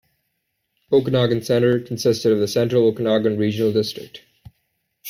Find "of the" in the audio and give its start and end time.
2.31-2.47